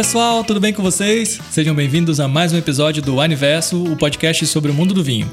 [0.00, 1.38] pessoal, tudo bem com vocês?
[1.50, 5.30] Sejam bem-vindos a mais um episódio do Aniverso, o podcast sobre o mundo do vinho.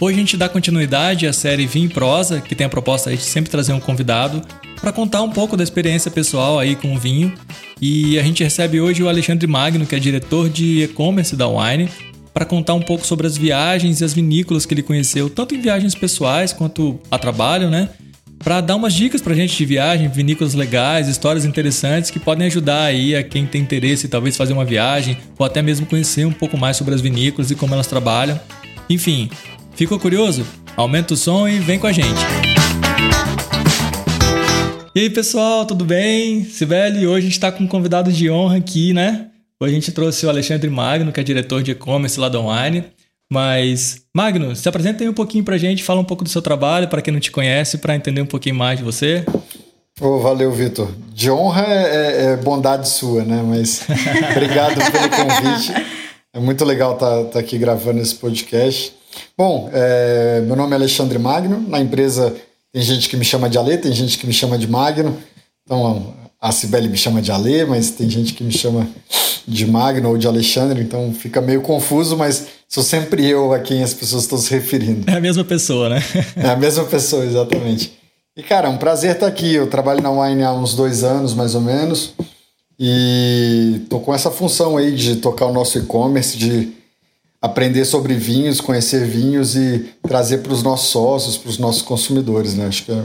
[0.00, 3.22] Hoje a gente dá continuidade à série Vinho e Prosa, que tem a proposta de
[3.22, 4.42] sempre trazer um convidado
[4.80, 7.32] para contar um pouco da experiência pessoal aí com o vinho.
[7.80, 11.88] E a gente recebe hoje o Alexandre Magno, que é diretor de e-commerce da Wine,
[12.34, 15.60] para contar um pouco sobre as viagens e as vinícolas que ele conheceu, tanto em
[15.60, 17.88] viagens pessoais quanto a trabalho, né?
[18.42, 22.84] Para dar umas dicas pra gente de viagem, vinícolas legais, histórias interessantes que podem ajudar
[22.84, 26.56] aí a quem tem interesse talvez fazer uma viagem ou até mesmo conhecer um pouco
[26.56, 28.40] mais sobre as vinícolas e como elas trabalham.
[28.88, 29.30] Enfim,
[29.74, 30.46] ficou curioso?
[30.74, 32.18] Aumenta o som e vem com a gente.
[34.94, 36.42] E aí pessoal, tudo bem?
[36.44, 39.26] Sibeli, hoje a gente está com um convidado de honra aqui, né?
[39.60, 42.84] Hoje a gente trouxe o Alexandre Magno, que é diretor de e-commerce lá da Online.
[43.32, 46.88] Mas, Magno, se apresenta aí um pouquinho pra gente, fala um pouco do seu trabalho,
[46.88, 49.24] para quem não te conhece, para entender um pouquinho mais de você.
[50.00, 50.90] Oh, valeu, Vitor.
[51.14, 53.42] De honra é, é, é, bondade sua, né?
[53.46, 53.82] Mas
[54.32, 55.72] obrigado pelo convite.
[56.32, 58.94] É muito legal estar tá, tá aqui gravando esse podcast.
[59.36, 61.60] Bom, é, meu nome é Alexandre Magno.
[61.68, 62.34] Na empresa
[62.72, 65.16] tem gente que me chama de Ale, tem gente que me chama de Magno.
[65.64, 68.88] Então, a Cibele me chama de Ale, mas tem gente que me chama
[69.46, 73.82] de Magno ou de Alexandre, então fica meio confuso, mas sou sempre eu a quem
[73.82, 75.10] as pessoas estão se referindo.
[75.10, 76.02] É a mesma pessoa, né?
[76.36, 77.98] é a mesma pessoa, exatamente.
[78.36, 79.52] E, cara, é um prazer estar aqui.
[79.54, 82.14] Eu trabalho na Wine há uns dois anos, mais ou menos,
[82.78, 86.72] e tô com essa função aí de tocar o nosso e-commerce, de
[87.42, 92.54] aprender sobre vinhos, conhecer vinhos e trazer para os nossos sócios, para os nossos consumidores,
[92.54, 92.66] né?
[92.66, 93.02] Acho que é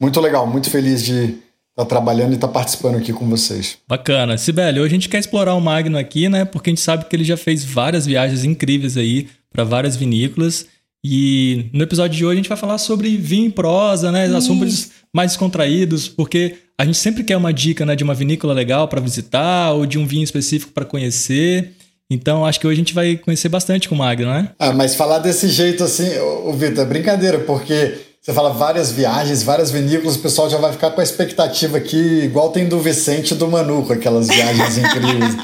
[0.00, 1.36] muito legal, muito feliz de
[1.78, 3.78] tá trabalhando e tá participando aqui com vocês.
[3.86, 4.36] Bacana.
[4.36, 6.44] Sibeli, hoje a gente quer explorar o Magno aqui, né?
[6.44, 10.66] Porque a gente sabe que ele já fez várias viagens incríveis aí para várias vinícolas.
[11.04, 14.26] E no episódio de hoje a gente vai falar sobre vinho em prosa, né?
[14.26, 18.88] Assuntos mais descontraídos, porque a gente sempre quer uma dica né, de uma vinícola legal
[18.88, 21.74] para visitar ou de um vinho específico para conhecer.
[22.10, 24.50] Então, acho que hoje a gente vai conhecer bastante com o Magno, né?
[24.58, 26.08] Ah, mas falar desse jeito assim,
[26.44, 30.72] o Vitor, é brincadeira, porque você fala várias viagens, várias vinícolas, o pessoal já vai
[30.72, 34.76] ficar com a expectativa aqui, igual tem do Vicente e do Manu, com aquelas viagens
[34.78, 35.36] incríveis.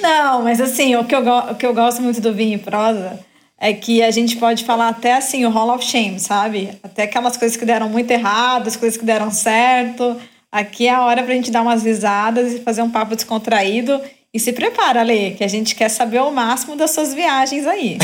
[0.00, 3.18] Não, mas assim, o que, eu, o que eu gosto muito do vinho e prosa
[3.58, 6.70] é que a gente pode falar até assim, o Hall of Shame, sabe?
[6.82, 10.16] Até aquelas coisas que deram muito errado, as coisas que deram certo.
[10.52, 14.00] Aqui é a hora pra gente dar umas risadas e fazer um papo descontraído.
[14.36, 17.96] E se prepara, Lê, que a gente quer saber o máximo das suas viagens aí.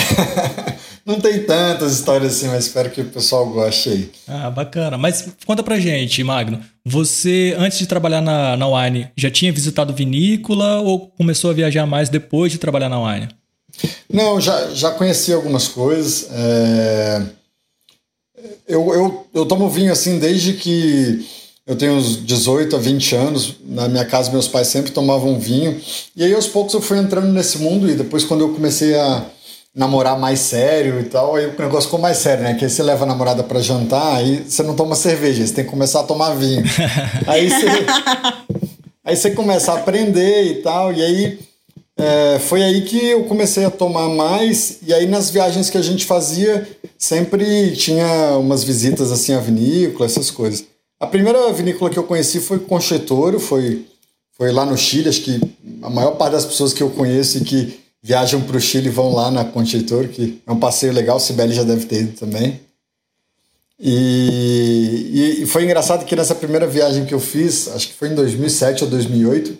[1.04, 4.10] Não tem tantas histórias assim, mas espero que o pessoal goste aí.
[4.26, 4.96] Ah, bacana.
[4.96, 6.58] Mas conta pra gente, Magno.
[6.86, 11.84] Você, antes de trabalhar na, na Wine, já tinha visitado vinícola ou começou a viajar
[11.84, 13.28] mais depois de trabalhar na Wine?
[14.10, 16.30] Não, já, já conheci algumas coisas.
[16.32, 17.22] É...
[18.66, 21.28] Eu, eu, eu tomo vinho assim desde que
[21.66, 23.56] eu tenho uns 18 a 20 anos.
[23.64, 25.80] Na minha casa, meus pais sempre tomavam vinho.
[26.16, 27.88] E aí, aos poucos, eu fui entrando nesse mundo.
[27.88, 29.24] E depois, quando eu comecei a
[29.74, 32.54] namorar mais sério e tal, aí o negócio ficou mais sério, né?
[32.54, 35.64] Que aí você leva a namorada para jantar, aí você não toma cerveja, você tem
[35.64, 36.62] que começar a tomar vinho.
[37.26, 37.66] aí você
[39.02, 41.38] aí você começa a aprender e tal, e aí
[41.98, 45.82] é, foi aí que eu comecei a tomar mais, e aí nas viagens que a
[45.82, 46.68] gente fazia,
[46.98, 50.64] sempre tinha umas visitas assim à vinícola, essas coisas.
[51.02, 53.84] A primeira vinícola que eu conheci foi Conchetoro, foi,
[54.38, 55.40] foi lá no Chile, acho que
[55.82, 59.12] a maior parte das pessoas que eu conheço e que viajam para o Chile vão
[59.12, 62.60] lá na Conchitor, que é um passeio legal, Sibeli já deve ter ido também.
[63.80, 68.14] E, e, foi engraçado que nessa primeira viagem que eu fiz, acho que foi em
[68.14, 69.58] 2007 ou 2008,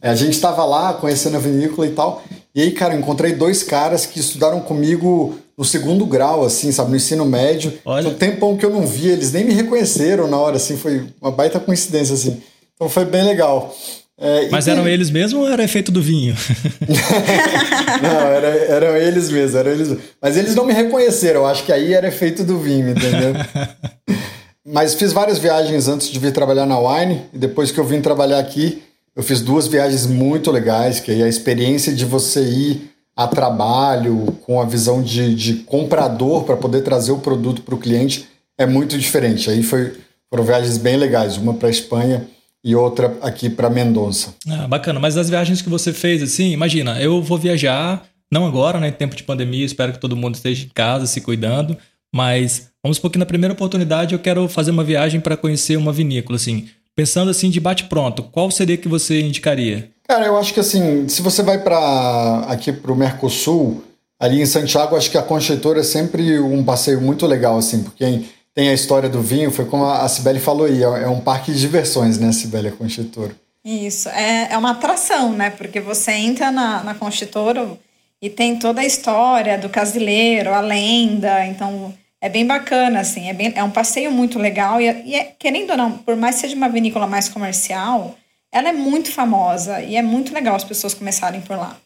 [0.00, 2.22] a gente estava lá conhecendo a vinícola e tal.
[2.58, 6.90] E aí, cara, eu encontrei dois caras que estudaram comigo no segundo grau, assim, sabe,
[6.90, 7.72] no ensino médio.
[7.84, 8.08] Olha.
[8.08, 11.30] Um tempão que eu não via, eles nem me reconheceram na hora, assim, foi uma
[11.30, 12.42] baita coincidência, assim.
[12.74, 13.72] Então foi bem legal.
[14.20, 16.34] É, Mas eram eles mesmo ou era efeito do vinho?
[18.02, 21.72] não, era, eram eles mesmo, eram eles Mas eles não me reconheceram, eu acho que
[21.72, 23.34] aí era efeito do vinho, entendeu?
[24.66, 28.00] Mas fiz várias viagens antes de vir trabalhar na Wine, e depois que eu vim
[28.00, 28.82] trabalhar aqui,
[29.18, 34.38] eu fiz duas viagens muito legais, que aí a experiência de você ir a trabalho
[34.46, 38.64] com a visão de, de comprador para poder trazer o produto para o cliente é
[38.64, 39.50] muito diferente.
[39.50, 39.92] Aí foi,
[40.30, 42.28] foram viagens bem legais, uma para a Espanha
[42.62, 44.36] e outra aqui para Mendonça.
[44.48, 45.00] Ah, bacana.
[45.00, 48.86] Mas as viagens que você fez, assim, imagina, eu vou viajar, não agora, né?
[48.86, 51.76] Em tempo de pandemia, espero que todo mundo esteja em casa, se cuidando.
[52.14, 55.92] Mas vamos supor que na primeira oportunidade eu quero fazer uma viagem para conhecer uma
[55.92, 56.68] vinícola, assim.
[56.98, 59.88] Pensando assim de bate pronto, qual seria que você indicaria?
[60.08, 63.84] Cara, eu acho que assim, se você vai para aqui para o Mercosul,
[64.18, 68.24] ali em Santiago, acho que a Concheitora é sempre um passeio muito legal, assim, porque
[68.52, 71.52] tem a história do vinho, foi como a Cibele falou aí, é, é um parque
[71.52, 73.30] de diversões, né, Cibele, a Conchetor.
[73.64, 75.50] Isso, é, é uma atração, né?
[75.50, 76.96] Porque você entra na, na
[78.20, 83.32] e tem toda a história do casileiro, a lenda, então é bem bacana, assim, é,
[83.32, 86.36] bem, é um passeio muito legal e, é, e é, querendo ou não, por mais
[86.36, 88.16] que seja uma vinícola mais comercial,
[88.50, 91.76] ela é muito famosa e é muito legal as pessoas começarem por lá.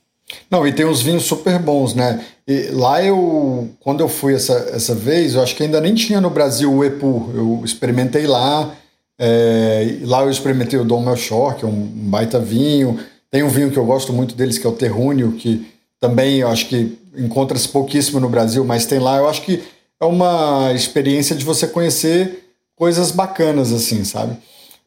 [0.50, 2.25] Não, e tem uns vinhos super bons, né?
[2.46, 6.20] E lá eu, quando eu fui essa, essa vez, eu acho que ainda nem tinha
[6.20, 7.31] no Brasil o Epu.
[7.34, 8.75] Eu experimentei lá,
[9.19, 12.99] é, lá eu experimentei o Dom Melchor, que é um baita vinho.
[13.31, 15.67] Tem um vinho que eu gosto muito deles, que é o Terrúnio, que
[16.00, 19.19] também eu acho que encontra-se pouquíssimo no Brasil, mas tem lá.
[19.19, 19.62] Eu acho que
[20.02, 24.37] é uma experiência de você conhecer coisas bacanas, assim, sabe?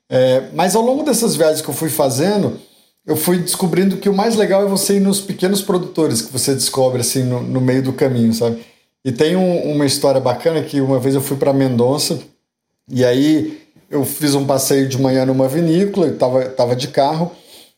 [0.10, 2.60] É, mas ao longo dessas viagens que eu fui fazendo,
[3.06, 6.54] eu fui descobrindo que o mais legal é você ir nos pequenos produtores que você
[6.54, 8.62] descobre assim no, no meio do caminho, sabe?
[9.06, 12.20] E tem um, uma história bacana que uma vez eu fui para Mendonça
[12.90, 17.32] e aí eu fiz um passeio de manhã numa vinícola, eu tava, tava de carro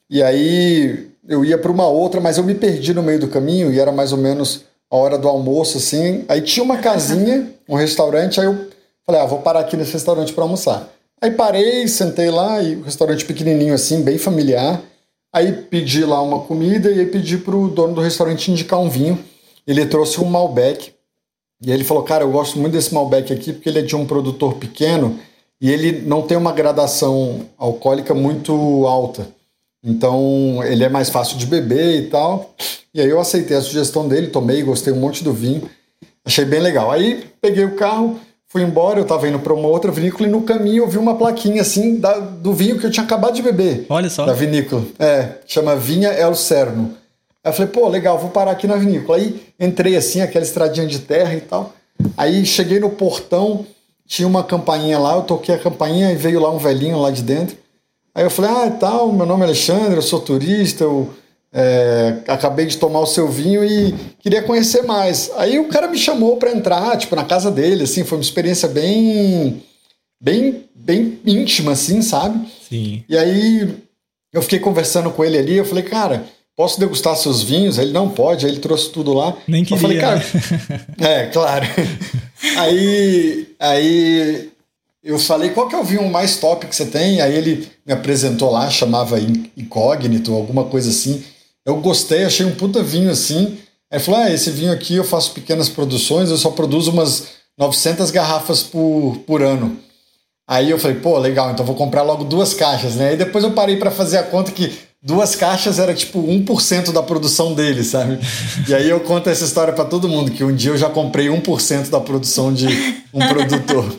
[0.09, 3.71] e aí eu ia para uma outra, mas eu me perdi no meio do caminho
[3.71, 6.25] e era mais ou menos a hora do almoço assim.
[6.27, 8.69] Aí tinha uma casinha, um restaurante, aí eu
[9.05, 10.89] falei: "Ah, vou parar aqui nesse restaurante para almoçar".
[11.21, 14.81] Aí parei, sentei lá e o um restaurante pequenininho assim, bem familiar.
[15.33, 19.17] Aí pedi lá uma comida e aí pedi pro dono do restaurante indicar um vinho.
[19.65, 20.93] Ele trouxe um Malbec.
[21.61, 24.05] E ele falou: Cara, eu gosto muito desse Malbec aqui porque ele é de um
[24.05, 25.19] produtor pequeno
[25.59, 29.27] e ele não tem uma gradação alcoólica muito alta.
[29.83, 32.53] Então ele é mais fácil de beber e tal.
[32.97, 35.69] E aí eu aceitei a sugestão dele, tomei, gostei um monte do vinho.
[36.25, 36.91] Achei bem legal.
[36.91, 40.41] Aí peguei o carro, Fui embora, eu tava indo para uma outra vinícola e no
[40.41, 43.85] caminho eu vi uma plaquinha assim da, do vinho que eu tinha acabado de beber.
[43.89, 44.25] Olha só.
[44.25, 44.83] Da vinícola.
[44.97, 46.95] É, chama Vinha El Cerno.
[47.43, 49.17] Aí eu falei, pô, legal, vou parar aqui na vinícola.
[49.17, 51.73] Aí entrei assim, aquela estradinha de terra e tal.
[52.15, 53.65] Aí cheguei no portão,
[54.07, 57.23] tinha uma campainha lá, eu toquei a campainha e veio lá um velhinho lá de
[57.23, 57.57] dentro.
[58.15, 61.09] Aí eu falei, ah, tal, meu nome é Alexandre, eu sou turista, eu
[61.51, 65.31] é, acabei de tomar o seu vinho e queria conhecer mais.
[65.37, 68.67] Aí o cara me chamou para entrar, tipo, na casa dele, assim, foi uma experiência
[68.67, 69.63] bem,
[70.19, 72.47] bem, bem íntima, assim, sabe?
[72.69, 73.03] Sim.
[73.07, 73.75] E aí
[74.33, 77.77] eu fiquei conversando com ele ali, eu falei, cara, posso degustar seus vinhos?
[77.77, 79.35] Ele não pode, aí ele trouxe tudo lá.
[79.47, 79.77] Nem queria.
[79.77, 80.23] Eu falei, cara,
[80.99, 81.65] é, claro.
[82.57, 84.49] aí, aí
[85.03, 87.21] eu falei, qual que é o vinho mais top que você tem?
[87.21, 89.17] Aí ele me apresentou lá, chamava
[89.55, 91.23] Incógnito, alguma coisa assim.
[91.67, 93.57] Eu gostei, achei um puta vinho assim.
[93.91, 97.27] Aí falou: ah, esse vinho aqui eu faço pequenas produções, eu só produzo umas
[97.57, 99.77] 900 garrafas por, por ano.
[100.47, 103.09] Aí eu falei: pô, legal, então vou comprar logo duas caixas, né?
[103.09, 104.71] Aí depois eu parei para fazer a conta que
[105.03, 108.17] duas caixas era tipo 1% da produção dele, sabe?
[108.65, 111.27] E aí eu conto essa história para todo mundo, que um dia eu já comprei
[111.27, 112.65] 1% da produção de
[113.13, 113.93] um produtor.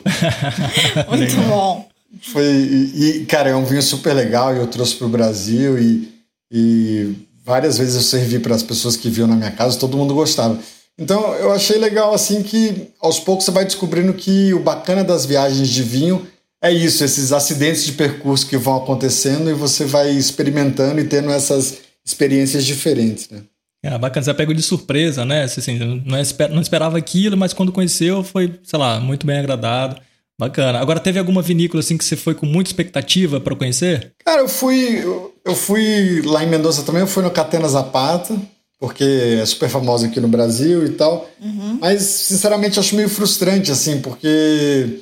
[1.15, 1.87] Muito bom.
[2.33, 6.09] Foi, e, cara, é um vinho super legal e eu trouxe para o Brasil e,
[6.51, 10.13] e várias vezes eu servi para as pessoas que viam na minha casa, todo mundo
[10.13, 10.59] gostava.
[10.99, 15.25] Então eu achei legal assim que aos poucos você vai descobrindo que o bacana das
[15.25, 16.27] viagens de vinho
[16.63, 21.31] é isso, esses acidentes de percurso que vão acontecendo e você vai experimentando e tendo
[21.31, 23.41] essas experiências diferentes, né?
[23.83, 25.45] É, bacana, você pega de surpresa, né?
[25.45, 25.79] Assim,
[26.51, 30.01] não esperava aquilo, mas quando conheceu foi, sei lá, muito bem agradado.
[30.39, 30.79] Bacana.
[30.79, 34.13] Agora, teve alguma vinícola assim que você foi com muita expectativa para conhecer?
[34.25, 35.03] Cara, eu fui,
[35.45, 38.37] eu fui lá em Mendoza também, eu fui no Catena Zapata,
[38.79, 39.03] porque
[39.41, 41.29] é super famoso aqui no Brasil e tal.
[41.41, 41.79] Uhum.
[41.81, 45.01] Mas, sinceramente, acho meio frustrante, assim, porque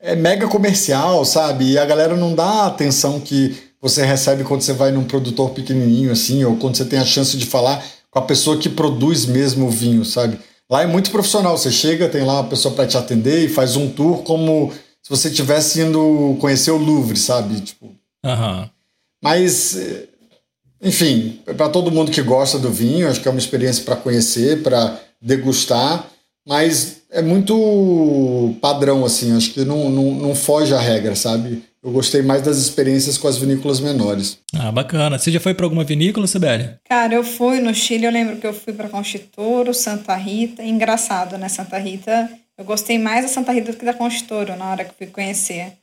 [0.00, 1.72] é mega comercial, sabe?
[1.72, 5.50] E a galera não dá a atenção que você recebe quando você vai num produtor
[5.50, 9.26] pequenininho, assim, ou quando você tem a chance de falar com a pessoa que produz
[9.26, 10.38] mesmo o vinho, sabe?
[10.70, 11.56] Lá é muito profissional.
[11.56, 15.10] Você chega, tem lá uma pessoa para te atender e faz um tour como se
[15.10, 17.60] você estivesse indo conhecer o Louvre, sabe?
[17.60, 17.86] Tipo.
[18.24, 18.68] Uhum.
[19.22, 19.76] Mas,
[20.82, 24.62] enfim, para todo mundo que gosta do vinho, acho que é uma experiência para conhecer,
[24.62, 26.06] para degustar,
[26.46, 29.36] mas é muito padrão, assim.
[29.36, 31.62] Acho que não, não, não foge à regra, sabe?
[31.84, 34.38] Eu gostei mais das experiências com as vinícolas menores.
[34.54, 35.18] Ah, bacana.
[35.18, 36.70] Você já foi para alguma vinícola, Sibeli?
[36.88, 40.62] Cara, eu fui no Chile, eu lembro que eu fui para Conchitoro, Santa Rita.
[40.62, 41.46] Engraçado, né?
[41.46, 44.94] Santa Rita, eu gostei mais da Santa Rita do que da Conchitoro na hora que
[44.96, 45.74] fui conhecer.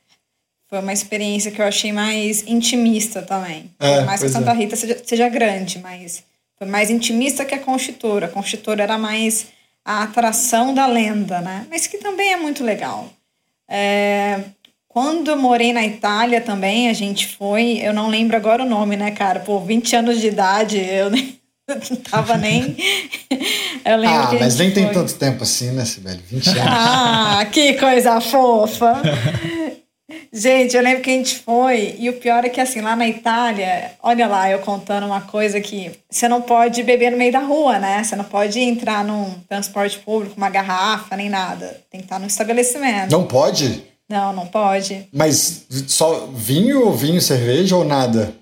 [0.68, 3.70] Foi uma experiência que eu achei mais intimista também.
[3.78, 4.54] É, mais que a Santa é.
[4.54, 6.24] Rita seja, seja grande, mas
[6.58, 8.24] foi mais intimista que a Conchitoro.
[8.24, 9.46] A Conchitoro era mais
[9.84, 11.64] a atração da lenda, né?
[11.70, 13.08] Mas que também é muito legal.
[13.68, 14.40] É,
[14.92, 18.96] quando eu morei na Itália também, a gente foi, eu não lembro agora o nome,
[18.96, 19.40] né, cara?
[19.40, 22.76] Por 20 anos de idade, eu nem não tava nem.
[23.84, 24.82] eu lembro ah, mas nem foi.
[24.82, 26.22] tem tanto tempo assim, né, Sibeli?
[26.30, 26.62] 20 anos.
[26.66, 29.00] ah, que coisa fofa!
[30.30, 33.06] Gente, eu lembro que a gente foi, e o pior é que assim, lá na
[33.08, 37.38] Itália, olha lá, eu contando uma coisa que você não pode beber no meio da
[37.38, 38.02] rua, né?
[38.02, 41.80] Você não pode entrar num transporte público, uma garrafa, nem nada.
[41.90, 43.10] Tem que estar no estabelecimento.
[43.10, 43.82] Não pode?
[44.12, 45.08] Não, não pode.
[45.10, 48.34] Mas só vinho ou vinho, cerveja ou nada?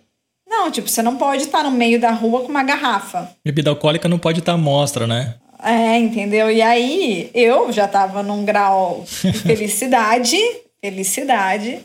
[0.44, 3.30] Não, tipo, você não pode estar no meio da rua com uma garrafa.
[3.44, 5.36] Bebida alcoólica não pode estar à mostra, né?
[5.62, 6.50] É, entendeu?
[6.50, 10.36] E aí eu já tava num grau de felicidade,
[10.80, 11.78] felicidade,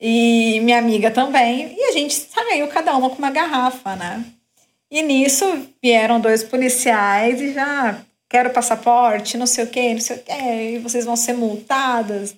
[0.00, 4.24] e minha amiga também, e a gente saiu cada uma com uma garrafa, né?
[4.90, 5.44] E nisso
[5.82, 10.32] vieram dois policiais e já quero passaporte, não sei o que, não sei o que,
[10.32, 12.34] e vocês vão ser multadas.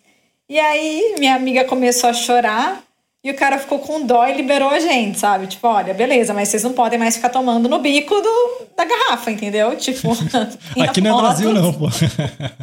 [0.50, 2.82] E aí minha amiga começou a chorar
[3.22, 5.46] e o cara ficou com dó e liberou a gente, sabe?
[5.46, 9.30] Tipo, olha, beleza, mas vocês não podem mais ficar tomando no bico do, da garrafa,
[9.30, 9.76] entendeu?
[9.78, 10.08] Tipo,
[10.82, 11.86] aqui não é Brasil, não, pô.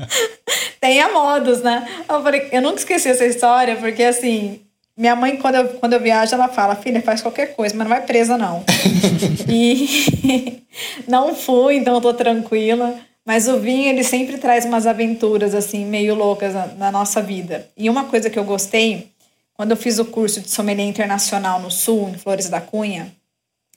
[0.82, 1.88] tenha modos, né?
[2.10, 4.60] Eu falei, eu nunca esqueci essa história, porque assim,
[4.98, 7.96] minha mãe, quando eu, quando eu viajo, ela fala, filha, faz qualquer coisa, mas não
[7.96, 8.66] vai presa, não.
[9.48, 10.62] e
[11.08, 13.07] não fui, então eu tô tranquila.
[13.28, 17.70] Mas o vinho, ele sempre traz umas aventuras, assim, meio loucas na, na nossa vida.
[17.76, 19.12] E uma coisa que eu gostei
[19.54, 23.14] quando eu fiz o curso de sommelier internacional no Sul, em Flores da Cunha,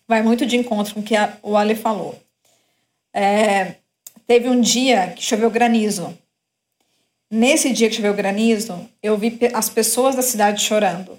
[0.07, 2.17] vai muito de encontro com o que a, o Ale falou.
[3.13, 3.75] É,
[4.25, 6.17] teve um dia que choveu granizo.
[7.29, 11.19] Nesse dia que choveu granizo, eu vi as pessoas da cidade chorando,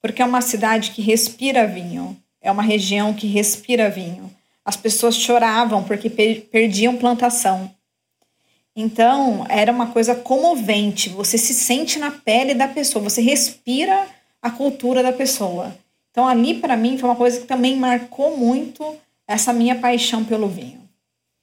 [0.00, 4.37] porque é uma cidade que respira vinho, é uma região que respira vinho.
[4.68, 7.70] As pessoas choravam porque perdiam plantação.
[8.76, 11.08] Então, era uma coisa comovente.
[11.08, 14.06] Você se sente na pele da pessoa, você respira
[14.42, 15.74] a cultura da pessoa.
[16.10, 18.84] Então, ali para mim foi uma coisa que também marcou muito
[19.26, 20.82] essa minha paixão pelo vinho.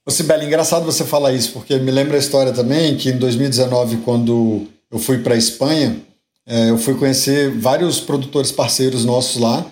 [0.05, 3.97] Ô, Sibeli, engraçado você falar isso, porque me lembra a história também que em 2019,
[4.05, 5.99] quando eu fui para a Espanha,
[6.45, 9.65] é, eu fui conhecer vários produtores parceiros nossos lá,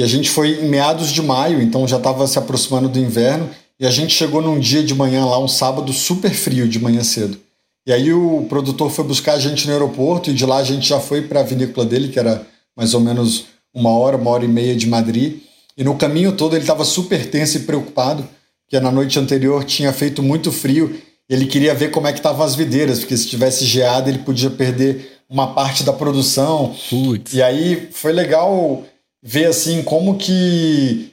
[0.00, 3.50] e a gente foi em meados de maio, então já estava se aproximando do inverno,
[3.78, 7.04] e a gente chegou num dia de manhã lá, um sábado super frio de manhã
[7.04, 7.38] cedo.
[7.86, 10.88] E aí o produtor foi buscar a gente no aeroporto e de lá a gente
[10.88, 14.42] já foi para a vinícola dele, que era mais ou menos uma hora, uma hora
[14.42, 15.42] e meia de Madrid.
[15.76, 18.26] E no caminho todo ele estava super tenso e preocupado,
[18.64, 20.98] porque na noite anterior tinha feito muito frio.
[21.28, 24.48] Ele queria ver como é que estavam as videiras, porque se tivesse geado ele podia
[24.48, 26.74] perder uma parte da produção.
[26.88, 27.34] Putz.
[27.34, 28.82] E aí foi legal
[29.22, 31.12] ver assim como que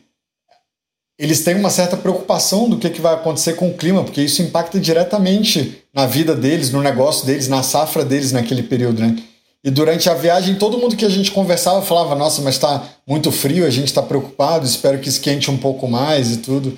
[1.20, 4.42] eles têm uma certa preocupação do que, que vai acontecer com o clima, porque isso
[4.42, 9.16] impacta diretamente na vida deles, no negócio deles, na safra deles naquele período, né?
[9.64, 13.32] E durante a viagem, todo mundo que a gente conversava falava: Nossa, mas está muito
[13.32, 16.78] frio, a gente está preocupado, espero que esquente um pouco mais e tudo.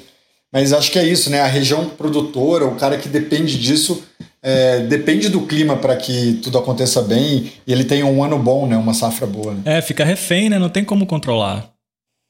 [0.52, 1.42] Mas acho que é isso, né?
[1.42, 4.04] A região produtora, o cara que depende disso,
[4.42, 8.66] é, depende do clima para que tudo aconteça bem e ele tenha um ano bom,
[8.66, 8.76] né?
[8.76, 9.54] Uma safra boa.
[9.54, 9.62] Né?
[9.66, 10.58] É, fica refém, né?
[10.58, 11.72] Não tem como controlar.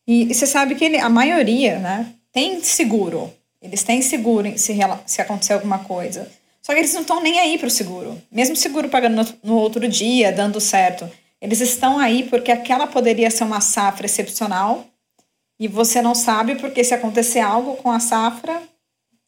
[0.07, 3.31] E, e você sabe que ele, a maioria, né, tem seguro.
[3.61, 6.27] Eles têm seguro se, se acontecer alguma coisa.
[6.61, 8.19] Só que eles não estão nem aí para o seguro.
[8.31, 11.09] Mesmo seguro pagando no, no outro dia, dando certo.
[11.41, 14.85] Eles estão aí porque aquela poderia ser uma safra excepcional
[15.59, 18.61] e você não sabe porque se acontecer algo com a safra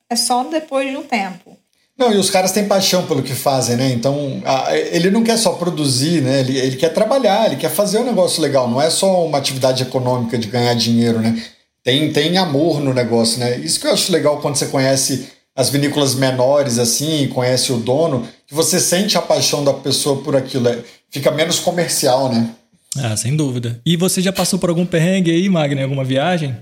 [0.10, 1.58] é só depois de um tempo.
[1.98, 3.92] Não, e os caras têm paixão pelo que fazem, né?
[3.92, 6.40] Então, a, ele não quer só produzir, né?
[6.40, 8.68] Ele, ele quer trabalhar, ele quer fazer um negócio legal.
[8.68, 11.44] Não é só uma atividade econômica de ganhar dinheiro, né?
[11.84, 13.58] Tem, tem amor no negócio, né?
[13.58, 18.28] Isso que eu acho legal quando você conhece as vinícolas menores, assim, conhece o dono,
[18.48, 20.70] que você sente a paixão da pessoa por aquilo.
[20.70, 22.50] É, fica menos comercial, né?
[22.98, 23.80] Ah, sem dúvida.
[23.86, 26.58] E você já passou por algum perrengue aí, Magna, em alguma viagem?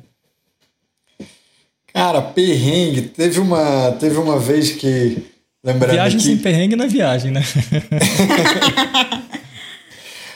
[1.93, 3.01] Cara, perrengue.
[3.01, 5.24] Teve uma, teve uma vez que.
[5.63, 6.25] Lembrando viagem que...
[6.25, 7.41] sem perrengue não é viagem, né?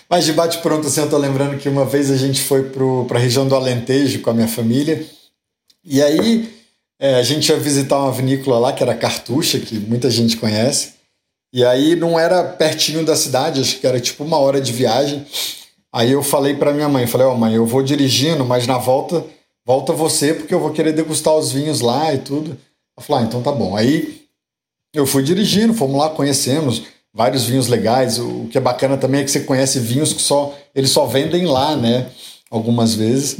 [0.10, 2.70] Mas de bate pronto, assim, eu tô lembrando que uma vez a gente foi
[3.08, 5.04] para a região do Alentejo com a minha família.
[5.84, 6.54] E aí
[7.00, 10.94] é, a gente ia visitar uma vinícola lá, que era Cartucha, que muita gente conhece.
[11.52, 15.26] E aí não era pertinho da cidade, acho que era tipo uma hora de viagem.
[15.94, 18.80] Aí eu falei para minha mãe, falei, ó oh, mãe, eu vou dirigindo, mas na
[18.80, 19.24] volta
[19.66, 22.58] volta você, porque eu vou querer degustar os vinhos lá e tudo.
[22.98, 23.76] Ela falou, ah, então tá bom.
[23.76, 24.24] Aí
[24.94, 26.84] eu fui dirigindo, fomos lá, conhecemos
[27.14, 28.20] vários vinhos legais.
[28.20, 31.46] O que é bacana também é que você conhece vinhos que só eles só vendem
[31.46, 32.08] lá, né?
[32.50, 33.38] Algumas vezes.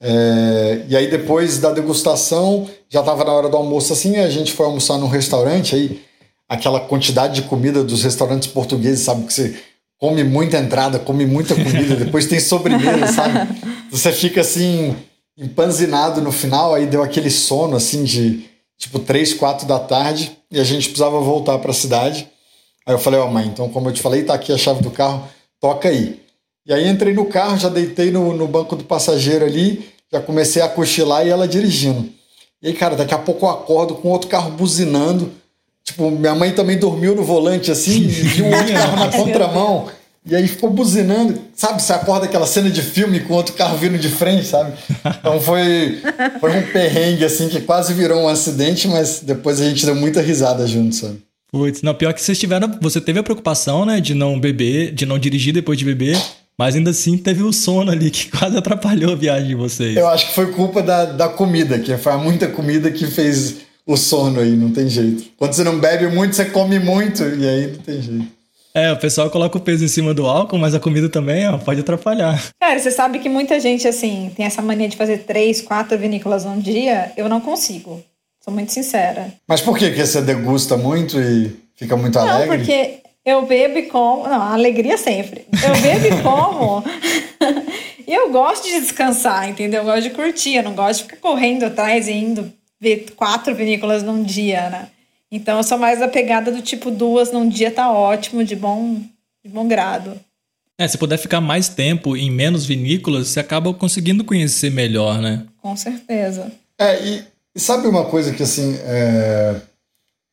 [0.00, 4.52] É, e aí depois da degustação, já estava na hora do almoço assim, a gente
[4.52, 6.02] foi almoçar num restaurante aí,
[6.48, 9.56] aquela quantidade de comida dos restaurantes portugueses, sabe que você
[10.02, 13.54] come muita entrada, come muita comida, depois tem sobremesa, sabe?
[13.88, 14.96] Você fica assim,
[15.38, 18.44] empanzinado no final, aí deu aquele sono assim de
[18.76, 22.28] tipo 3, 4 da tarde e a gente precisava voltar para a cidade.
[22.84, 24.82] Aí eu falei, ó oh, mãe, então como eu te falei, tá aqui a chave
[24.82, 25.22] do carro,
[25.60, 26.20] toca aí.
[26.66, 30.62] E aí entrei no carro, já deitei no, no banco do passageiro ali, já comecei
[30.62, 32.12] a cochilar e ela dirigindo.
[32.60, 35.30] E aí, cara, daqui a pouco eu acordo com outro carro buzinando.
[35.84, 39.88] Tipo, minha mãe também dormiu no volante assim, e um outro carro na contramão.
[40.24, 41.82] E aí ficou buzinando, sabe?
[41.82, 44.72] Você acorda aquela cena de filme com outro carro vindo de frente, sabe?
[45.04, 46.00] Então foi,
[46.38, 50.20] foi um perrengue, assim, que quase virou um acidente, mas depois a gente deu muita
[50.20, 51.18] risada junto, sabe?
[51.50, 52.70] Putz, não, pior que vocês tiveram.
[52.80, 56.16] Você teve a preocupação, né, de não beber, de não dirigir depois de beber.
[56.56, 59.96] Mas ainda assim teve o sono ali que quase atrapalhou a viagem de vocês.
[59.96, 63.96] Eu acho que foi culpa da, da comida, que foi muita comida que fez o
[63.96, 65.24] sono aí, não tem jeito.
[65.36, 68.42] Quando você não bebe muito, você come muito, e aí não tem jeito.
[68.74, 71.58] É, o pessoal coloca o peso em cima do álcool, mas a comida também ó,
[71.58, 72.42] pode atrapalhar.
[72.58, 76.44] Cara, você sabe que muita gente, assim, tem essa mania de fazer três, quatro vinícolas
[76.46, 77.12] num dia.
[77.16, 78.02] Eu não consigo.
[78.42, 79.32] Sou muito sincera.
[79.46, 79.90] Mas por que?
[79.90, 82.48] Que você degusta muito e fica muito não, alegre?
[82.48, 84.26] Não, porque eu bebo e como.
[84.26, 85.46] Não, alegria sempre.
[85.52, 86.82] Eu bebo e como.
[88.08, 89.82] e eu gosto de descansar, entendeu?
[89.82, 90.56] Eu gosto de curtir.
[90.56, 92.50] Eu não gosto de ficar correndo atrás e indo
[92.82, 94.88] ver quatro vinícolas num dia, né?
[95.30, 99.00] Então eu sou mais a pegada do tipo duas num dia tá ótimo, de bom,
[99.42, 100.20] de bom grado.
[100.76, 105.46] É, se puder ficar mais tempo em menos vinícolas, você acaba conseguindo conhecer melhor, né?
[105.62, 106.50] Com certeza.
[106.76, 107.24] É, e,
[107.54, 108.76] e sabe uma coisa que assim.
[108.82, 109.60] É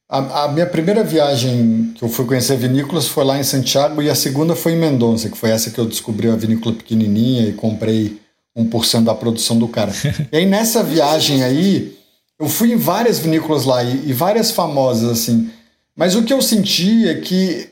[0.10, 4.10] a, a, minha primeira viagem que eu fui conhecer vinícolas foi lá em Santiago e
[4.10, 7.54] a segunda foi em Mendonça, que foi essa que eu descobri a vinícola pequenininha e
[7.54, 8.20] comprei
[8.58, 9.92] 1% da produção do cara.
[10.34, 11.96] e aí nessa viagem aí,
[12.40, 15.52] eu fui em várias vinícolas lá e, e várias famosas assim.
[15.96, 17.70] Mas o que eu senti é que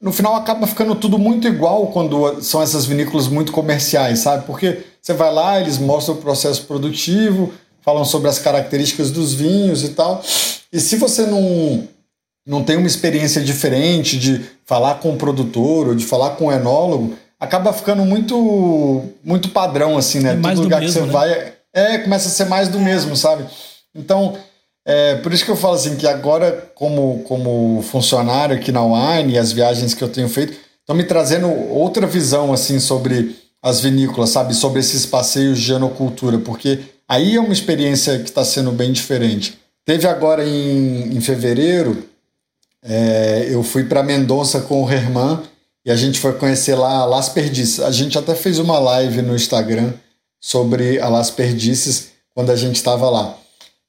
[0.00, 4.44] no final acaba ficando tudo muito igual quando são essas vinícolas muito comerciais, sabe?
[4.44, 9.84] Porque você vai lá, eles mostram o processo produtivo, falam sobre as características dos vinhos
[9.84, 10.22] e tal.
[10.72, 11.88] E se você não,
[12.46, 16.52] não tem uma experiência diferente de falar com o produtor ou de falar com o
[16.52, 20.32] enólogo, acaba ficando muito muito padrão, assim, né?
[20.32, 21.12] É Todo lugar mesmo, que você né?
[21.12, 21.52] vai.
[21.72, 23.44] É, começa a ser mais do mesmo, sabe?
[23.94, 24.36] Então,
[24.84, 29.38] é, por isso que eu falo assim, que agora, como, como funcionário aqui na Wine
[29.38, 34.30] as viagens que eu tenho feito, estão me trazendo outra visão, assim, sobre as vinícolas,
[34.30, 34.54] sabe?
[34.54, 39.58] Sobre esses passeios de genocultura, porque aí é uma experiência que está sendo bem diferente.
[39.84, 42.08] Teve agora em, em fevereiro,
[42.82, 45.40] é, eu fui para Mendonça com o Herman
[45.84, 47.80] e a gente foi conhecer lá Las Perdices.
[47.80, 49.92] A gente até fez uma live no Instagram
[50.40, 53.36] sobre a Las Perdices quando a gente estava lá.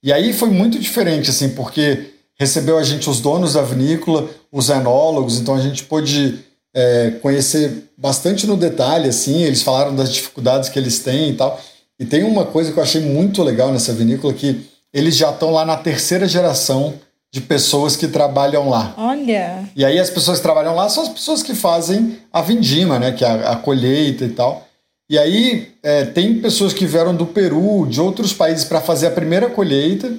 [0.04, 4.70] E aí foi muito diferente, assim, porque recebeu a gente os donos da vinícola, os
[4.70, 6.40] enólogos, então a gente pôde
[6.74, 11.60] é, conhecer bastante no detalhe, assim, eles falaram das dificuldades que eles têm e tal.
[12.00, 15.52] E tem uma coisa que eu achei muito legal nessa vinícola que eles já estão
[15.52, 16.96] lá na terceira geração
[17.32, 18.94] de pessoas que trabalham lá.
[18.98, 19.70] Olha.
[19.76, 23.12] E aí as pessoas que trabalham lá são as pessoas que fazem a vindima, né?
[23.12, 24.68] Que é a, a colheita e tal.
[25.12, 29.12] E aí é, tem pessoas que vieram do Peru, de outros países, para fazer a
[29.12, 30.10] primeira colheita.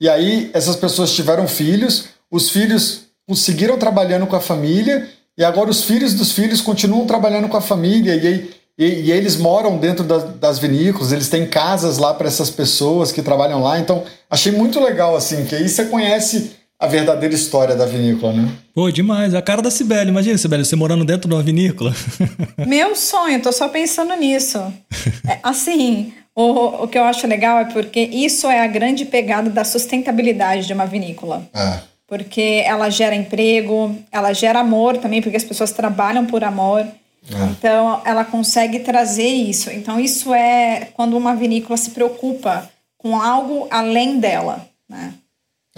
[0.00, 5.68] E aí essas pessoas tiveram filhos, os filhos seguiram trabalhando com a família, e agora
[5.68, 8.14] os filhos dos filhos continuam trabalhando com a família.
[8.14, 12.28] E aí e, e eles moram dentro da, das vinícolas, eles têm casas lá para
[12.28, 13.80] essas pessoas que trabalham lá.
[13.80, 18.52] Então, achei muito legal, assim, que aí você conhece a verdadeira história da vinícola, né?
[18.72, 19.34] Pô, demais.
[19.34, 20.10] A cara da Sibeli.
[20.10, 21.92] Imagina, Sibeli, você morando dentro de uma vinícola.
[22.66, 24.58] Meu sonho, tô só pensando nisso.
[25.28, 29.50] É, assim, o, o que eu acho legal é porque isso é a grande pegada
[29.50, 31.48] da sustentabilidade de uma vinícola.
[31.52, 31.80] É.
[32.06, 36.80] Porque ela gera emprego, ela gera amor também, porque as pessoas trabalham por amor.
[36.82, 37.44] É.
[37.50, 39.68] Então, ela consegue trazer isso.
[39.70, 45.12] Então, isso é quando uma vinícola se preocupa com algo além dela, né?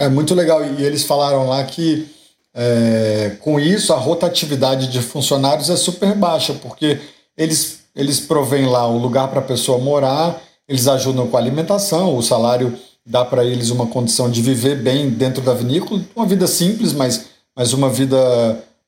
[0.01, 0.65] É muito legal.
[0.65, 2.09] E eles falaram lá que
[2.55, 6.99] é, com isso a rotatividade de funcionários é super baixa, porque
[7.37, 12.17] eles, eles provêm lá o lugar para a pessoa morar, eles ajudam com a alimentação,
[12.17, 16.47] o salário dá para eles uma condição de viver bem dentro da vinícola, uma vida
[16.47, 18.17] simples, mas, mas uma vida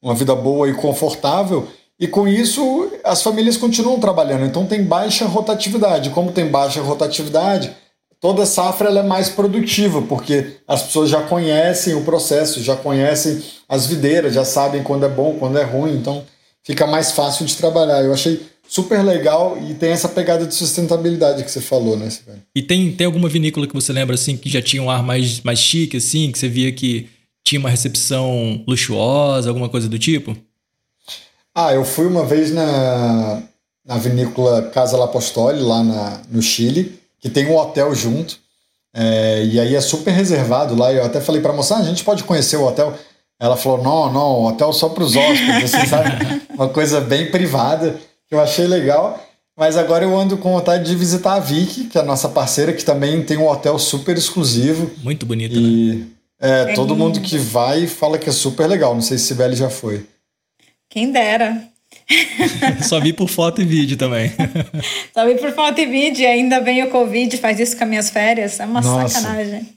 [0.02, 1.68] uma vida boa e confortável.
[1.98, 4.44] E com isso, as famílias continuam trabalhando.
[4.44, 6.10] Então tem baixa rotatividade.
[6.10, 7.72] Como tem baixa rotatividade,
[8.22, 13.42] toda safra ela é mais produtiva, porque as pessoas já conhecem o processo, já conhecem
[13.68, 15.96] as videiras, já sabem quando é bom, quando é ruim.
[15.96, 16.24] Então
[16.62, 18.00] fica mais fácil de trabalhar.
[18.02, 22.38] Eu achei super legal e tem essa pegada de sustentabilidade que você falou, né, Sibeli?
[22.54, 25.40] E tem, tem alguma vinícola que você lembra assim que já tinha um ar mais,
[25.40, 27.08] mais chique, assim, que você via que
[27.44, 30.36] tinha uma recepção luxuosa, alguma coisa do tipo?
[31.52, 33.42] Ah, eu fui uma vez na,
[33.84, 38.38] na vinícola Casa Lapostoli, lá na, no Chile, que tem um hotel junto.
[38.94, 40.92] É, e aí é super reservado lá.
[40.92, 42.92] Eu até falei para a moça, ah, a gente pode conhecer o hotel.
[43.40, 46.42] Ela falou, não, não, hotel só para os hóspedes, assim, sabe?
[46.52, 47.98] Uma coisa bem privada.
[48.28, 49.24] que eu achei legal.
[49.56, 52.72] Mas agora eu ando com vontade de visitar a Vicky, que é a nossa parceira,
[52.72, 54.90] que também tem um hotel super exclusivo.
[55.02, 56.06] Muito bonito, e, né?
[56.40, 57.04] É, é todo lindo.
[57.04, 58.94] mundo que vai fala que é super legal.
[58.94, 60.06] Não sei se Sibeli já foi.
[60.88, 61.71] Quem dera.
[62.82, 64.32] Só vi por foto e vídeo também.
[65.14, 67.90] Só vi por foto e vídeo e ainda vem o Covid, faz isso com as
[67.90, 68.60] minhas férias.
[68.60, 69.20] É uma Nossa.
[69.20, 69.68] sacanagem.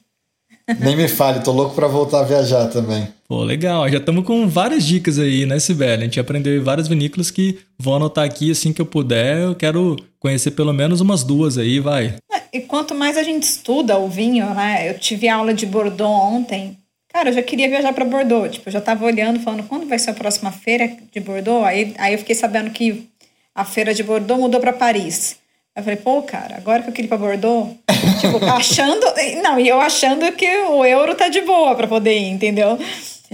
[0.79, 3.07] Nem me fale, tô louco para voltar a viajar também.
[3.27, 3.87] Pô, legal.
[3.89, 6.01] Já estamos com várias dicas aí, né, Sibeli?
[6.01, 9.37] A gente aprendeu várias vinícolas que vou anotar aqui assim que eu puder.
[9.37, 12.15] Eu quero conhecer pelo menos umas duas aí, vai.
[12.51, 14.89] E quanto mais a gente estuda o vinho, né?
[14.89, 16.77] Eu tive aula de Bordeaux ontem.
[17.15, 18.51] Cara, eu já queria viajar para Bordeaux.
[18.51, 21.65] Tipo, eu já tava olhando, falando quando vai ser a próxima feira de Bordeaux.
[21.65, 23.07] Aí, aí eu fiquei sabendo que
[23.55, 25.37] a feira de Bordeaux mudou para Paris.
[25.73, 27.69] Eu falei, pô, cara, agora que eu queria ir pra Bordeaux,
[28.19, 29.05] tipo, achando.
[29.41, 32.77] Não, e eu achando que o euro tá de boa para poder ir, entendeu?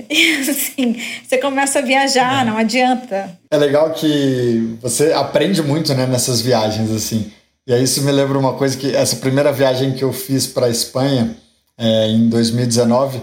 [0.07, 0.95] E assim,
[1.27, 2.45] você começa a viajar, é.
[2.45, 3.35] não adianta.
[3.49, 7.31] É legal que você aprende muito, né, nessas viagens, assim.
[7.65, 10.69] E aí isso me lembra uma coisa que essa primeira viagem que eu fiz para
[10.69, 11.35] Espanha
[11.79, 13.21] é, em 2019,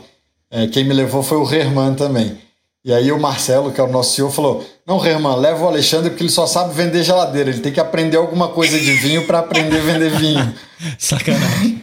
[0.50, 2.38] é, quem me levou foi o Herman também.
[2.84, 6.10] E aí o Marcelo, que é o nosso CEO, falou: Não, Herman, leva o Alexandre
[6.10, 7.50] porque ele só sabe vender geladeira.
[7.50, 10.54] Ele tem que aprender alguma coisa de vinho para aprender a vender vinho.
[10.98, 11.82] Sacanagem.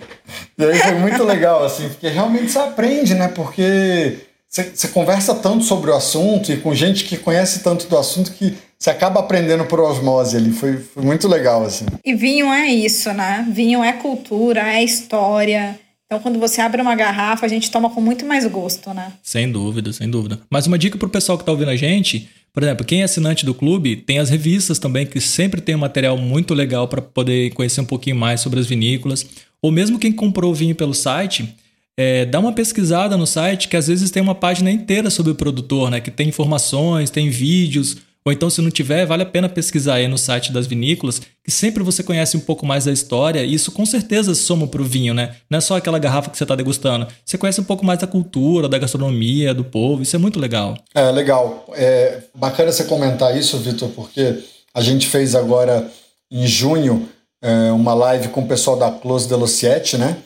[0.57, 3.27] E aí foi muito legal, assim, porque realmente você aprende, né?
[3.27, 4.17] Porque
[4.49, 8.57] você, conversa tanto sobre o assunto e com gente que conhece tanto do assunto que
[8.79, 10.51] você acaba aprendendo por osmose ali.
[10.51, 11.85] Foi, foi muito legal, assim.
[12.03, 13.45] E vinho é isso, né?
[13.51, 17.99] Vinho é cultura, é história então, quando você abre uma garrafa, a gente toma com
[17.99, 19.11] muito mais gosto, né?
[19.23, 20.39] Sem dúvida, sem dúvida.
[20.49, 23.43] Mas uma dica pro pessoal que tá ouvindo a gente, por exemplo, quem é assinante
[23.43, 27.51] do clube, tem as revistas também, que sempre tem um material muito legal para poder
[27.53, 29.25] conhecer um pouquinho mais sobre as vinícolas.
[29.61, 31.55] Ou mesmo quem comprou o vinho pelo site,
[31.97, 35.35] é, dá uma pesquisada no site, que às vezes tem uma página inteira sobre o
[35.35, 35.99] produtor, né?
[35.99, 40.07] Que tem informações, tem vídeos, ou então, se não tiver, vale a pena pesquisar aí
[40.07, 43.71] no site das vinícolas, que sempre você conhece um pouco mais da história, e isso
[43.71, 45.35] com certeza soma para o vinho, né?
[45.47, 47.05] Não é só aquela garrafa que você está degustando.
[47.23, 50.75] Você conhece um pouco mais da cultura, da gastronomia, do povo, isso é muito legal.
[50.95, 51.67] É, legal.
[51.73, 54.39] É bacana você comentar isso, Vitor, porque
[54.73, 55.87] a gente fez agora,
[56.31, 57.07] em junho,
[57.43, 60.17] é, uma live com o pessoal da Close de Lociete, né?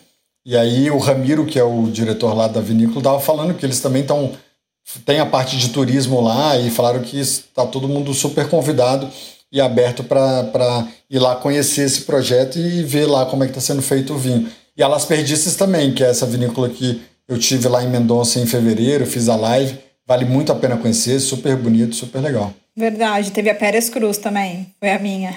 [0.45, 3.81] E aí o Ramiro, que é o diretor lá da vinícola, estava falando que eles
[3.81, 4.31] também estão
[5.05, 9.09] tem a parte de turismo lá e falaram que está todo mundo super convidado
[9.51, 13.61] e aberto para ir lá conhecer esse projeto e ver lá como é que está
[13.61, 14.49] sendo feito o vinho.
[14.75, 18.39] E a Las Perdices também, que é essa vinícola que eu tive lá em Mendonça
[18.39, 22.53] em fevereiro, fiz a live, vale muito a pena conhecer, super bonito, super legal.
[22.75, 25.33] Verdade, teve a Pérez Cruz também, foi a minha.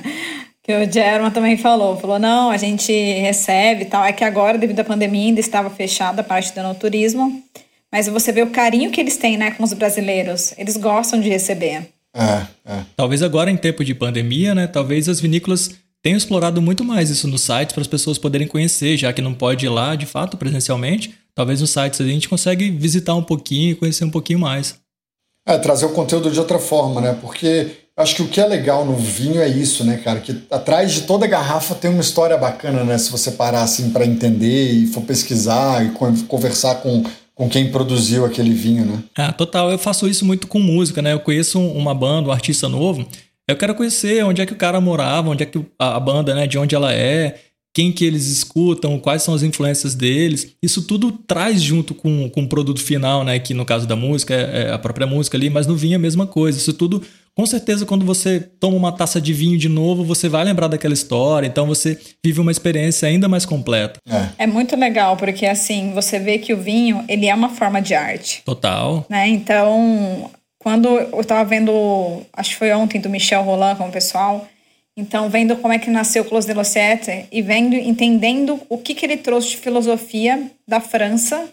[0.62, 4.56] que o German também falou, falou, não, a gente recebe e tal, é que agora,
[4.56, 7.42] devido à pandemia, ainda estava fechada a parte do no turismo,
[7.96, 10.52] mas você vê o carinho que eles têm né, com os brasileiros.
[10.58, 11.88] Eles gostam de receber.
[12.14, 12.82] É, é.
[12.94, 14.66] Talvez agora, em tempo de pandemia, né?
[14.66, 15.70] Talvez as vinícolas
[16.02, 19.32] tenham explorado muito mais isso nos sites para as pessoas poderem conhecer, já que não
[19.32, 21.14] pode ir lá de fato presencialmente.
[21.34, 24.76] Talvez nos sites a gente consegue visitar um pouquinho, conhecer um pouquinho mais.
[25.46, 27.16] É, trazer o conteúdo de outra forma, né?
[27.18, 30.20] Porque acho que o que é legal no vinho é isso, né, cara?
[30.20, 32.98] Que atrás de toda garrafa tem uma história bacana, né?
[32.98, 35.92] Se você parar assim para entender e for pesquisar e
[36.28, 37.02] conversar com
[37.36, 39.02] com quem produziu aquele vinho, né?
[39.14, 39.70] Ah, total.
[39.70, 41.12] Eu faço isso muito com música, né?
[41.12, 43.06] Eu conheço uma banda, um artista novo.
[43.46, 46.46] Eu quero conhecer onde é que o cara morava, onde é que a banda, né?
[46.46, 47.38] De onde ela é,
[47.76, 50.56] quem que eles escutam, quais são as influências deles.
[50.62, 53.38] Isso tudo traz junto com, com o produto final, né?
[53.38, 55.96] Que no caso da música é, é a própria música ali, mas no vinho é
[55.96, 56.56] a mesma coisa.
[56.56, 57.02] Isso tudo
[57.34, 60.94] com certeza quando você toma uma taça de vinho de novo, você vai lembrar daquela
[60.94, 64.00] história, então você vive uma experiência ainda mais completa.
[64.08, 67.82] É, é muito legal, porque assim, você vê que o vinho, ele é uma forma
[67.82, 68.42] de arte.
[68.42, 69.04] Total.
[69.10, 69.28] Né?
[69.28, 74.48] Então, quando eu estava vendo, acho que foi ontem, do Michel Roland com o pessoal,
[74.96, 78.94] então vendo como é que nasceu o Clos de Losette e vendo, entendendo o que,
[78.94, 81.48] que ele trouxe de filosofia da França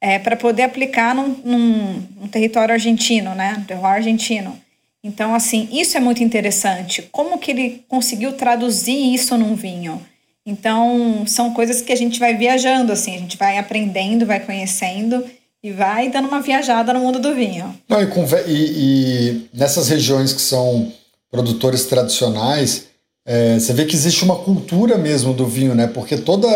[0.00, 3.64] é, para poder aplicar num, num, num território argentino, né?
[3.66, 4.56] terroir argentino.
[5.02, 7.02] Então, assim, isso é muito interessante.
[7.12, 10.00] Como que ele conseguiu traduzir isso num vinho?
[10.44, 15.24] Então, são coisas que a gente vai viajando, assim, a gente vai aprendendo, vai conhecendo
[15.62, 17.76] e vai dando uma viajada no mundo do vinho.
[17.88, 18.06] Não, e,
[18.46, 20.92] e, e nessas regiões que são
[21.30, 22.86] produtores tradicionais,
[23.26, 25.86] é, você vê que existe uma cultura mesmo do vinho, né?
[25.86, 26.48] Porque toda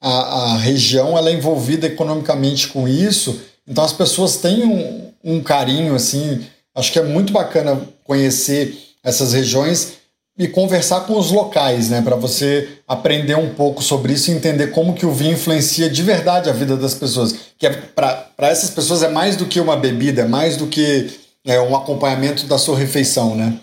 [0.00, 5.42] a, a região ela é envolvida economicamente com isso, então as pessoas têm um, um
[5.42, 6.44] carinho, assim,
[6.78, 9.94] Acho que é muito bacana conhecer essas regiões
[10.38, 14.68] e conversar com os locais, né, para você aprender um pouco sobre isso e entender
[14.68, 17.34] como que o vinho influencia de verdade a vida das pessoas.
[17.58, 21.10] Que é, para essas pessoas é mais do que uma bebida, é mais do que
[21.44, 23.58] é, um acompanhamento da sua refeição, né?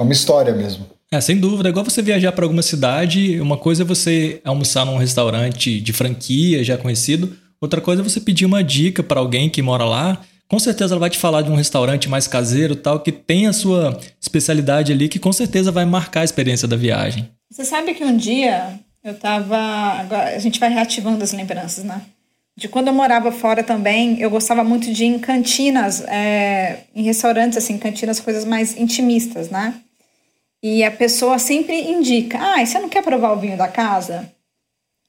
[0.00, 0.86] É uma história mesmo.
[1.12, 1.68] É, sem dúvida.
[1.68, 5.92] É igual você viajar para alguma cidade, uma coisa é você almoçar num restaurante de
[5.92, 10.20] franquia já conhecido, outra coisa é você pedir uma dica para alguém que mora lá.
[10.48, 13.52] Com certeza ela vai te falar de um restaurante mais caseiro, tal, que tem a
[13.52, 17.28] sua especialidade ali, que com certeza vai marcar a experiência da viagem.
[17.50, 19.56] Você sabe que um dia eu tava.
[19.56, 22.00] Agora a gente vai reativando as lembranças, né?
[22.56, 27.02] De quando eu morava fora também, eu gostava muito de ir em cantinas, é, em
[27.02, 29.74] restaurantes, assim, cantinas, coisas mais intimistas, né?
[30.62, 34.30] E a pessoa sempre indica: ah, você não quer provar o vinho da casa?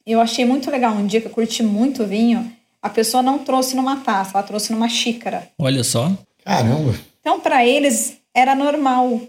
[0.06, 2.52] Eu achei muito legal um dia que eu curti muito o vinho.
[2.82, 5.48] A pessoa não trouxe numa taça, ela trouxe numa xícara.
[5.60, 6.12] Olha só.
[6.44, 6.96] Caramba.
[7.20, 9.22] Então, para eles, era normal.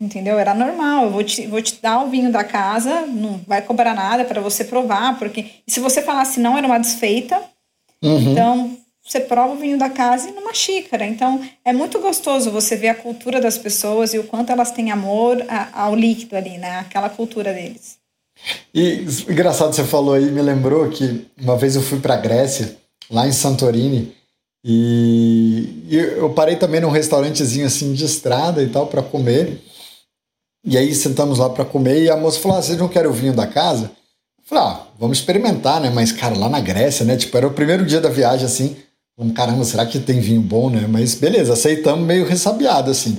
[0.00, 0.38] Entendeu?
[0.38, 1.04] Era normal.
[1.04, 4.40] Eu vou te, vou te dar o vinho da casa, não vai cobrar nada para
[4.40, 7.42] você provar, porque se você falasse não, era uma desfeita.
[8.02, 8.32] Uhum.
[8.32, 11.06] Então, você prova o vinho da casa numa xícara.
[11.06, 14.90] Então, é muito gostoso você ver a cultura das pessoas e o quanto elas têm
[14.90, 15.38] amor
[15.72, 16.80] ao líquido ali, né?
[16.80, 17.96] Aquela cultura deles.
[18.74, 22.76] E engraçado você falou aí, me lembrou que uma vez eu fui para Grécia,
[23.10, 24.14] lá em Santorini,
[24.64, 29.62] e, eu parei também num restaurantezinho assim de estrada e tal para comer.
[30.64, 33.12] E aí sentamos lá para comer e a moça falou: ah, "Vocês não querem o
[33.12, 33.90] vinho da casa?"
[34.38, 35.90] Eu falei: "Ah, vamos experimentar, né?
[35.90, 37.16] Mas cara, lá na Grécia, né?
[37.16, 38.76] Tipo, era o primeiro dia da viagem assim.
[39.18, 40.86] Falei, caramba, será que tem vinho bom, né?
[40.88, 43.18] Mas beleza, aceitamos meio ressabiado, assim.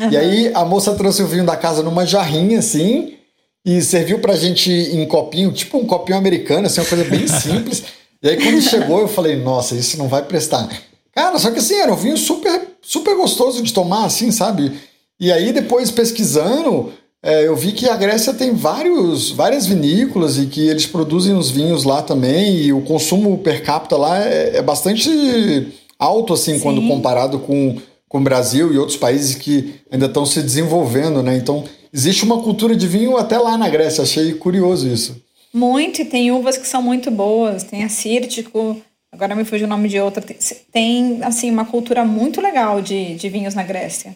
[0.00, 0.10] Uhum.
[0.10, 3.14] E aí a moça trouxe o vinho da casa numa jarrinha, assim,
[3.62, 7.84] e serviu pra gente em copinho, tipo um copinho americano, assim, uma coisa bem simples.
[8.22, 10.68] e aí quando chegou, eu falei, nossa, isso não vai prestar.
[11.14, 14.72] Cara, só que assim, era um vinho super, super gostoso de tomar, assim, sabe?
[15.20, 16.92] E aí depois pesquisando,
[17.26, 21.50] é, eu vi que a Grécia tem vários, várias vinícolas e que eles produzem os
[21.50, 25.66] vinhos lá também e o consumo per capita lá é, é bastante
[25.98, 26.60] alto assim Sim.
[26.60, 31.36] quando comparado com, com o Brasil e outros países que ainda estão se desenvolvendo, né?
[31.36, 34.02] Então existe uma cultura de vinho até lá na Grécia.
[34.02, 35.20] Achei curioso isso.
[35.52, 37.64] Muito, e tem uvas que são muito boas.
[37.64, 40.24] Tem a Círtico, agora me fugiu o nome de outra.
[40.70, 44.14] Tem, assim uma cultura muito legal de, de vinhos na Grécia.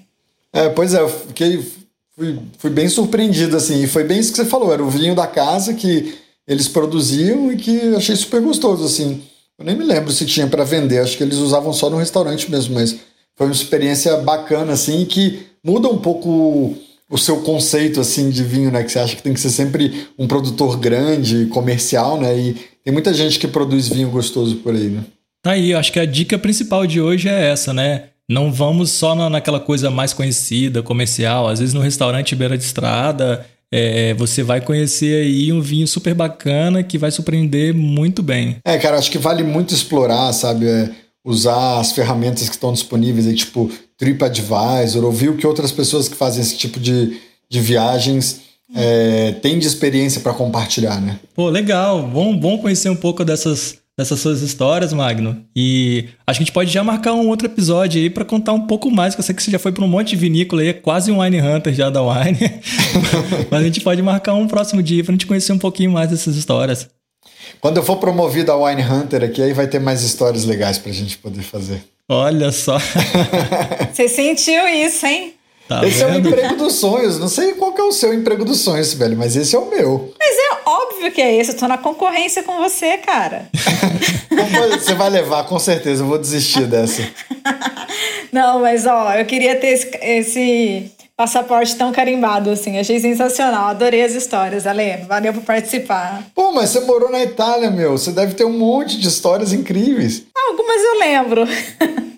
[0.53, 1.65] É, pois é, eu fiquei
[2.17, 3.83] fui, fui bem surpreendido, assim.
[3.83, 6.15] E foi bem isso que você falou, era o vinho da casa que
[6.47, 9.23] eles produziam e que achei super gostoso, assim.
[9.59, 12.51] Eu nem me lembro se tinha para vender, acho que eles usavam só no restaurante
[12.51, 12.97] mesmo, mas
[13.37, 16.75] foi uma experiência bacana, assim, que muda um pouco
[17.11, 18.85] o seu conceito, assim, de vinho, né?
[18.85, 22.39] Que você acha que tem que ser sempre um produtor grande, comercial, né?
[22.39, 25.05] E tem muita gente que produz vinho gostoso por aí, né?
[25.43, 28.05] Tá aí, acho que a dica principal de hoje é essa, né?
[28.31, 31.49] Não vamos só na, naquela coisa mais conhecida, comercial.
[31.49, 36.15] Às vezes no restaurante beira de estrada, é, você vai conhecer aí um vinho super
[36.15, 38.59] bacana que vai surpreender muito bem.
[38.65, 40.69] É, cara, acho que vale muito explorar, sabe?
[40.69, 40.91] É,
[41.25, 46.15] usar as ferramentas que estão disponíveis aí, tipo TripAdvisor, ouvir o que outras pessoas que
[46.15, 47.19] fazem esse tipo de,
[47.51, 51.19] de viagens é, têm de experiência para compartilhar, né?
[51.35, 52.01] Pô, legal.
[52.05, 55.37] Bom, bom conhecer um pouco dessas dessas suas histórias, Magno.
[55.55, 58.67] E acho que a gente pode já marcar um outro episódio aí para contar um
[58.67, 60.69] pouco mais, que eu sei que você já foi para um monte de vinícola aí,
[60.69, 62.39] é quase um Wine Hunter já da Wine.
[63.51, 66.11] Mas a gente pode marcar um próximo dia para a gente conhecer um pouquinho mais
[66.11, 66.89] dessas histórias.
[67.61, 70.91] Quando eu for promovido a Wine Hunter aqui, aí vai ter mais histórias legais para
[70.91, 71.83] a gente poder fazer.
[72.09, 72.79] Olha só.
[73.93, 75.35] Você sentiu isso, hein?
[75.69, 76.11] Tá esse vendo?
[76.11, 77.19] é o emprego dos sonhos.
[77.19, 79.71] Não sei qual que é o seu emprego dos sonhos, velho, mas esse é o
[79.71, 80.13] meu.
[80.19, 81.53] Mas óbvio que é esse.
[81.53, 83.49] Eu tô na concorrência com você, cara.
[84.79, 86.03] você vai levar, com certeza.
[86.03, 87.03] Eu vou desistir dessa.
[88.33, 92.79] Não, mas ó, eu queria ter esse, esse passaporte tão carimbado, assim.
[92.79, 93.69] Achei sensacional.
[93.69, 94.99] Adorei as histórias, Ale.
[95.09, 96.25] Valeu por participar.
[96.35, 97.99] Pô, mas você morou na Itália, meu.
[97.99, 100.23] Você deve ter um monte de histórias incríveis.
[100.49, 101.47] Algumas eu lembro.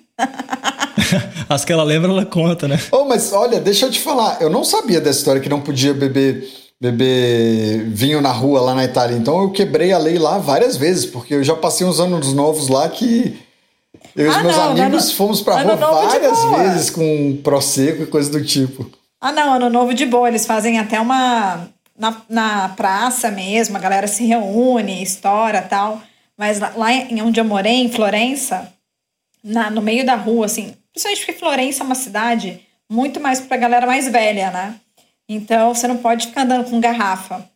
[1.48, 2.78] As que ela lembra, ela conta, né?
[2.90, 4.38] Oh, mas olha, deixa eu te falar.
[4.40, 6.48] Eu não sabia dessa história que não podia beber,
[6.82, 9.16] beber vinho na rua lá na Itália.
[9.16, 12.66] Então eu quebrei a lei lá várias vezes, porque eu já passei uns anos novos
[12.66, 13.40] lá que
[14.16, 18.06] eu e ah, meus não, amigos ano, fomos pra rua várias vezes com prosecco e
[18.06, 18.90] coisa do tipo.
[19.20, 20.26] Ah, não, ano novo de boa.
[20.26, 21.68] Eles fazem até uma.
[21.96, 26.02] Na, na praça mesmo, a galera se reúne, estoura tal.
[26.36, 28.72] Mas lá, lá em onde eu morei, em Florença,
[29.44, 33.56] na, no meio da rua, assim, principalmente porque Florença é uma cidade muito mais para
[33.56, 34.74] galera mais velha, né?
[35.28, 37.48] Então você não pode ficar andando com garrafa.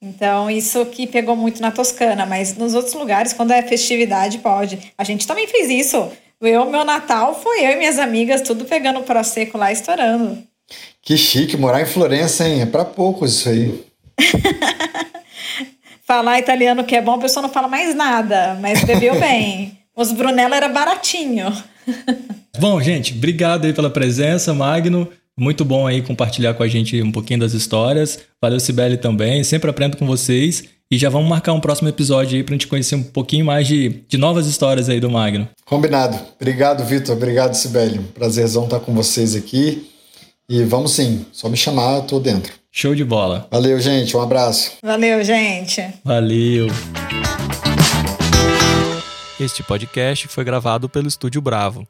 [0.00, 4.92] Então, isso que pegou muito na Toscana, mas nos outros lugares, quando é festividade, pode.
[4.96, 6.12] A gente também fez isso.
[6.40, 10.38] Eu, meu Natal, foi eu e minhas amigas, tudo pegando o Prosecco lá, estourando.
[11.02, 12.62] Que chique, morar em Florença, hein?
[12.62, 13.84] É pra poucos isso aí.
[16.06, 19.78] Falar italiano que é bom, a pessoa não fala mais nada, mas bebeu bem.
[19.96, 21.52] Os Brunello era baratinho.
[22.58, 25.08] Bom, gente, obrigado aí pela presença, Magno.
[25.38, 28.18] Muito bom aí compartilhar com a gente um pouquinho das histórias.
[28.42, 29.44] Valeu, Sibeli, também.
[29.44, 30.64] Sempre aprendo com vocês.
[30.90, 34.02] E já vamos marcar um próximo episódio aí pra gente conhecer um pouquinho mais de,
[34.08, 35.46] de novas histórias aí do Magno.
[35.64, 36.18] Combinado.
[36.40, 37.14] Obrigado, Vitor.
[37.14, 38.00] Obrigado, Sibeli.
[38.14, 39.86] Prazerzão estar com vocês aqui.
[40.48, 42.54] E vamos sim, só me chamar, eu tô dentro.
[42.72, 43.46] Show de bola.
[43.50, 44.16] Valeu, gente.
[44.16, 44.72] Um abraço.
[44.82, 45.82] Valeu, gente.
[46.02, 46.68] Valeu.
[49.38, 51.86] Este podcast foi gravado pelo Estúdio Bravo.